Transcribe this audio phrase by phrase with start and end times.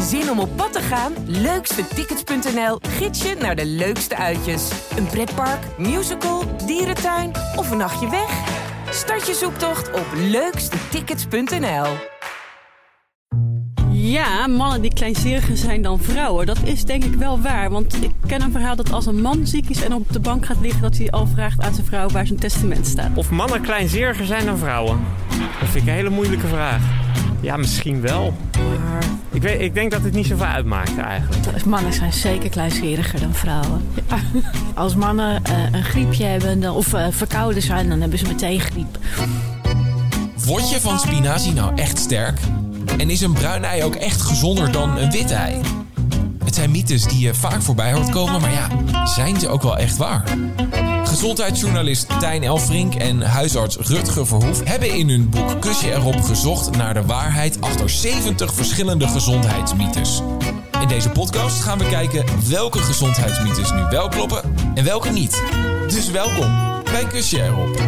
[0.00, 1.12] Zin om op pad te gaan?
[1.26, 4.70] Leukstetickets.nl gids je naar de leukste uitjes.
[4.96, 8.30] Een pretpark, musical, dierentuin of een nachtje weg?
[8.90, 11.86] Start je zoektocht op leukstetickets.nl.
[13.90, 16.46] Ja, mannen die kleinzeriger zijn dan vrouwen.
[16.46, 17.70] Dat is denk ik wel waar.
[17.70, 20.46] Want ik ken een verhaal dat als een man ziek is en op de bank
[20.46, 20.82] gaat liggen...
[20.82, 23.10] dat hij al vraagt aan zijn vrouw waar zijn testament staat.
[23.14, 25.00] Of mannen kleinzeriger zijn dan vrouwen?
[25.60, 26.82] Dat vind ik een hele moeilijke vraag.
[27.40, 28.34] Ja, misschien wel.
[28.52, 31.64] Maar ik, weet, ik denk dat het niet zoveel uitmaakt eigenlijk.
[31.64, 33.88] Mannen zijn zeker kleinscheriger dan vrouwen.
[34.74, 38.60] Als mannen eh, een griepje hebben dan, of eh, verkouden zijn, dan hebben ze meteen
[38.60, 38.98] griep.
[40.44, 42.38] Word je van spinazie nou echt sterk?
[42.98, 45.60] En is een bruin ei ook echt gezonder dan een wit ei?
[46.54, 48.68] Het zijn mythes die je vaak voorbij hoort komen, maar ja,
[49.06, 50.24] zijn ze ook wel echt waar?
[51.04, 56.94] Gezondheidsjournalist Tijn Elfrink en huisarts Rutger Verhoef hebben in hun boek Kusje erop gezocht naar
[56.94, 60.22] de waarheid achter 70 verschillende gezondheidsmythes.
[60.80, 65.42] In deze podcast gaan we kijken welke gezondheidsmythes nu wel kloppen en welke niet.
[65.88, 67.80] Dus welkom bij Kusje erop.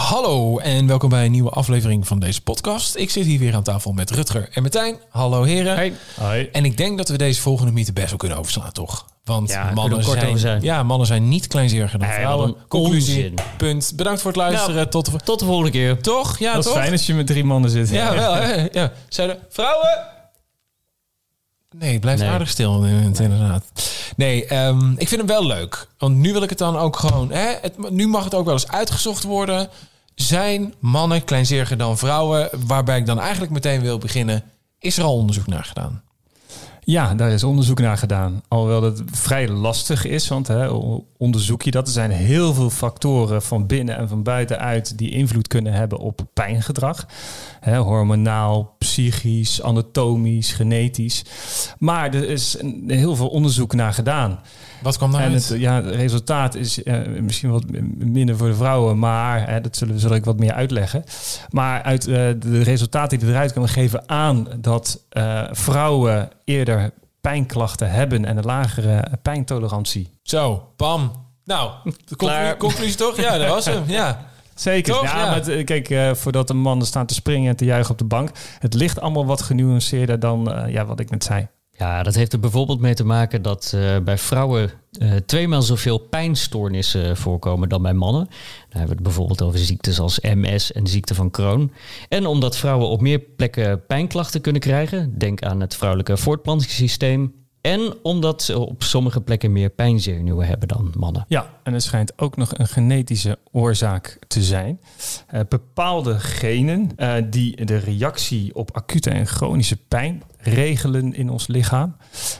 [0.00, 2.96] Hallo en welkom bij een nieuwe aflevering van deze podcast.
[2.96, 4.96] Ik zit hier weer aan tafel met Rutger en Martijn.
[5.08, 5.74] Hallo heren.
[5.74, 5.92] Hey.
[6.16, 6.48] Hoi.
[6.52, 9.06] En ik denk dat we deze volgende mythe best wel kunnen overslaan, toch?
[9.24, 10.62] Want Ja, mannen, zijn, zijn.
[10.62, 12.56] Ja, mannen zijn niet kleinzeriger dan vrouwen.
[12.68, 13.34] Conclusie, onzin.
[13.56, 13.92] punt.
[13.96, 14.90] Bedankt voor het luisteren.
[14.90, 15.18] Tot de...
[15.24, 16.02] Tot de volgende keer.
[16.02, 16.38] Toch?
[16.38, 16.80] Ja, dat is toch?
[16.80, 17.88] fijn als je met drie mannen zit.
[17.88, 18.34] Ja, wel.
[18.34, 18.66] Hè?
[18.72, 18.92] Ja.
[19.08, 19.98] Zeiden vrouwen...
[21.76, 22.30] Nee, het blijft Nee.
[22.30, 23.64] aardig stil inderdaad.
[24.16, 25.88] Nee, ehm, ik vind hem wel leuk.
[25.98, 27.30] Want nu wil ik het dan ook gewoon...
[27.32, 29.68] Hè, het, nu mag het ook wel eens uitgezocht worden.
[30.20, 32.48] Zijn mannen kleinzeriger dan vrouwen?
[32.66, 34.42] Waarbij ik dan eigenlijk meteen wil beginnen...
[34.78, 36.02] Is er al onderzoek naar gedaan?
[36.90, 38.42] Ja, daar is onderzoek naar gedaan.
[38.48, 40.68] Alhoewel dat vrij lastig is, want hè,
[41.18, 41.86] onderzoek je dat.
[41.86, 46.20] Er zijn heel veel factoren van binnen en van buitenuit die invloed kunnen hebben op
[46.34, 47.06] pijngedrag.
[47.60, 51.24] Hè, hormonaal, psychisch, anatomisch, genetisch.
[51.78, 54.40] Maar er is een- heel veel onderzoek naar gedaan.
[54.82, 55.48] Wat kwam En daaruit?
[55.48, 57.64] het, ja, het resultaat is eh, misschien wat
[57.98, 61.04] minder voor de vrouwen, maar hè, dat zullen we zal ik wat meer uitleggen.
[61.50, 66.90] Maar uit eh, de resultaten die eruit komen geven aan dat eh, vrouwen eerder
[67.20, 70.10] pijnklachten hebben en een lagere pijntolerantie.
[70.22, 71.12] Zo, bam.
[71.44, 71.70] Nou,
[72.04, 72.16] de
[72.58, 73.16] conclusie toch?
[73.16, 73.82] Ja, dat was hem.
[73.86, 74.28] Ja.
[74.54, 74.92] Zeker.
[74.94, 75.02] Toch?
[75.02, 75.26] Ja, Ja.
[75.26, 78.04] maar het, kijk, eh, voordat de mannen staan te springen en te juichen op de
[78.04, 81.48] bank, het ligt allemaal wat genuanceerder dan eh, ja, wat ik net zei.
[81.80, 85.98] Ja, dat heeft er bijvoorbeeld mee te maken dat eh, bij vrouwen eh tweemaal zoveel
[85.98, 88.24] pijnstoornissen voorkomen dan bij mannen.
[88.24, 88.32] Dan
[88.68, 91.72] hebben we het bijvoorbeeld over ziektes als MS en ziekte van Crohn.
[92.08, 97.34] En omdat vrouwen op meer plekken pijnklachten kunnen krijgen, denk aan het vrouwelijke voortplantingssysteem.
[97.60, 101.24] En omdat ze op sommige plekken meer pijnzenuwen hebben dan mannen.
[101.28, 104.80] Ja, en er schijnt ook nog een genetische oorzaak te zijn.
[105.26, 111.46] Eh, bepaalde genen eh, die de reactie op acute en chronische pijn regelen in ons
[111.46, 111.96] lichaam,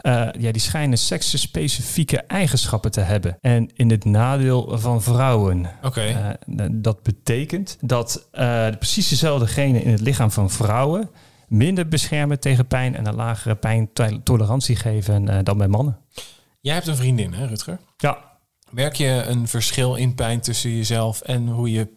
[0.00, 3.38] eh, ja, die schijnen seksenspecifieke eigenschappen te hebben.
[3.40, 5.70] En in het nadeel van vrouwen.
[5.82, 6.00] Oké.
[6.00, 11.08] Eh, dat betekent dat eh, precies dezelfde genen in het lichaam van vrouwen
[11.56, 15.98] minder beschermen tegen pijn en een lagere pijntolerantie geven eh, dan bij mannen.
[16.60, 17.78] Jij hebt een vriendin, hè, Rutger?
[17.96, 18.18] Ja,
[18.70, 21.88] Merk je een verschil in pijn tussen jezelf en hoe je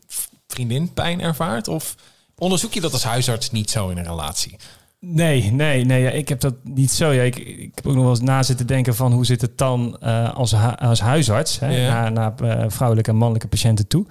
[0.47, 1.67] vriendin pijn ervaart?
[1.67, 1.95] Of
[2.37, 4.55] onderzoek je dat als huisarts niet zo in een relatie?
[4.99, 6.01] Nee, nee, nee.
[6.01, 7.11] Ja, ik heb dat niet zo.
[7.11, 9.57] Ja, ik, ik heb ook nog wel eens na zitten denken van hoe zit het
[9.57, 12.09] dan eh, als, hu- als huisarts hè, Ja.
[12.09, 14.05] naar, naar eh, vrouwelijke en mannelijke patiënten toe.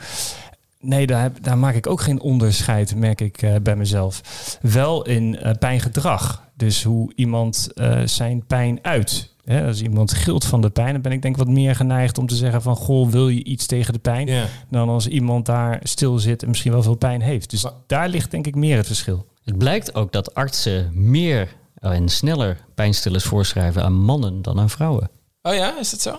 [0.87, 4.21] Nee, daar, heb, daar maak ik ook geen onderscheid, merk ik eh, bij mezelf.
[4.61, 6.45] Wel in eh, pijngedrag.
[6.55, 9.35] Dus hoe iemand eh, zijn pijn uit.
[9.45, 12.19] Hè, als iemand gilt van de pijn, dan ben ik denk ik wat meer geneigd
[12.19, 12.77] om te zeggen van...
[12.77, 14.27] goh, wil je iets tegen de pijn?
[14.27, 14.47] Ja.
[14.71, 17.51] Dan als iemand daar stil zit en misschien wel veel pijn heeft.
[17.51, 19.27] Dus Maar- daar ligt denk ik meer het verschil.
[19.45, 25.11] Het blijkt ook dat artsen meer en sneller pijnstillers voorschrijven aan mannen dan aan vrouwen.
[25.43, 26.19] Oh ja, is dat zo?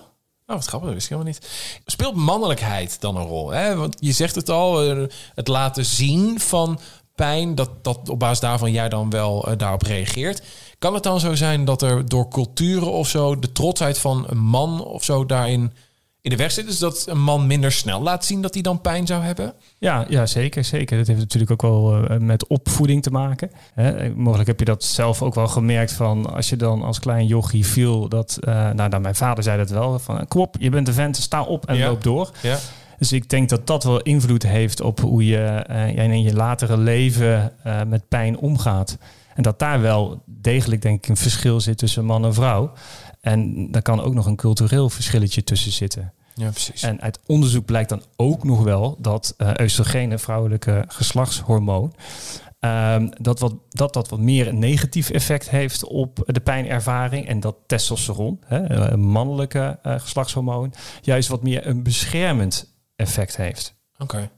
[0.50, 1.80] Oh, wat grappig, dat wist ik helemaal niet.
[1.86, 3.50] Speelt mannelijkheid dan een rol?
[3.50, 3.76] Hè?
[3.76, 6.78] Want je zegt het al, eh, het laten zien van
[7.14, 10.42] pijn, dat, dat op basis daarvan jij dan wel eh, daarop reageert.
[10.78, 14.38] Kan het dan zo zijn dat er door culturen of zo de trotsheid van een
[14.38, 15.72] man of zo daarin
[16.30, 16.66] in de weg zit?
[16.66, 19.52] Dus dat een man minder snel laat zien dat hij dan pijn zou hebben?
[19.78, 20.96] Ja, ja, zeker, zeker.
[20.98, 23.50] Dat heeft natuurlijk ook wel eh, met opvoeding te maken.
[23.74, 24.10] Hè?
[24.14, 27.66] Mogelijk heb je dat zelf ook wel gemerkt van als je dan als klein jochie
[27.66, 30.88] viel, dat, eh, nou, nou, mijn vader zei dat wel, van kom op, je bent
[30.88, 31.86] een vent, sta op en Ja.
[31.86, 32.30] loop door.
[32.42, 32.58] Ja.
[32.98, 36.76] Dus ik denk dat dat wel invloed heeft op hoe je ja, in je latere
[36.76, 37.52] leven
[37.86, 38.98] met pijn omgaat.
[39.34, 42.72] En dat daar wel degelijk denk ik een verschil zit tussen man en vrouw.
[43.20, 46.12] En daar kan ook nog een cultureel verschilletje tussen zitten.
[46.38, 46.82] Ja, precies.
[46.82, 51.94] En uit onderzoek blijkt dan ook nog wel dat eh oestrogeen, het vrouwelijke geslachtshormoon,
[52.58, 57.28] ehm, dat, wat, dat dat wat meer een negatief effect heeft op de pijnervaring.
[57.28, 63.74] En dat testosteron, hè, een mannelijke uh, geslachtshormoon, juist wat meer een beschermend effect heeft.
[63.98, 64.30] Oké.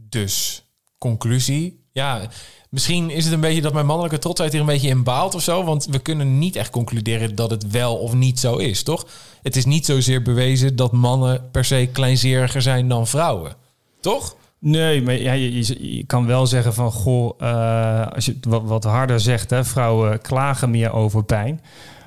[0.00, 0.64] Dus,
[0.98, 1.85] conclusie.
[1.96, 2.20] Ja,
[2.70, 5.42] misschien is het een beetje dat mijn mannelijke trotsheid hier een beetje in baalt of
[5.42, 5.64] zo.
[5.64, 9.06] Want we kunnen niet echt concluderen dat het wel of niet zo is, toch?
[9.42, 13.54] Het is niet zozeer bewezen dat mannen per se kleinzeriger zijn dan vrouwen.
[14.00, 14.36] Toch?
[14.58, 18.84] Nee, maar ja, je, je, kan wel zeggen van goh, uh, als je wat, wat
[18.84, 21.60] harder zegt, hè, vrouwen klagen meer over pijn,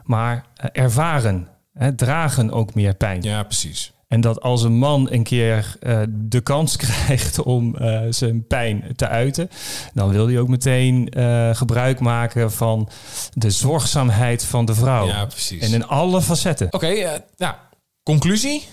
[0.03, 3.21] maar uh, ervaren, hè, dragen ook meer pijn.
[3.21, 3.93] Ja, precies.
[4.09, 7.75] En dat als een man een keer uh, de kans krijgt om
[8.09, 9.49] zijn pijn te uiten,
[9.93, 11.13] dan wil hij ook meteen
[11.55, 12.89] gebruik maken van
[13.33, 15.07] de zorgzaamheid van de vrouw.
[15.07, 15.61] Ja, precies.
[15.61, 16.67] En in alle facetten.
[16.67, 17.55] Oké, okay, nou,
[18.03, 18.67] conclusie?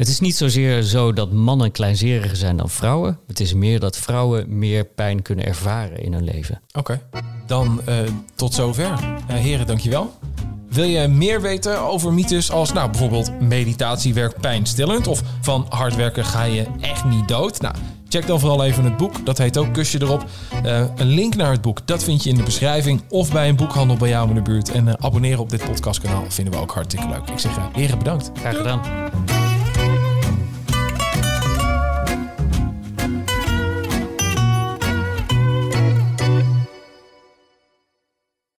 [0.00, 3.18] Het is niet zozeer zo dat mannen kleinzeriger zijn dan vrouwen.
[3.26, 6.62] Het is meer dat vrouwen meer pijn kunnen ervaren in hun leven.
[6.72, 7.00] Oké,
[7.46, 7.98] dan uh,
[8.34, 8.90] tot zover.
[9.30, 10.12] Uh, heren, dankjewel.
[10.70, 15.06] Wil je meer weten over mythes als nou, bijvoorbeeld meditatie werkt pijnstillend...
[15.06, 17.60] of van hard werken ga je echt niet dood?
[17.60, 17.74] Nou,
[18.08, 19.26] check dan vooral even het boek.
[19.26, 20.24] Dat heet ook Kusje erop.
[20.64, 23.02] Uh, een link naar het boek, dat vind je in de beschrijving...
[23.08, 24.70] of bij een boekhandel bij jou in de buurt.
[24.70, 27.28] En abonneren op dit podcastkanaal vinden we ook hartstikke leuk.
[27.28, 28.30] Ik zeg heren, bedankt.
[28.34, 28.80] Graag gedaan.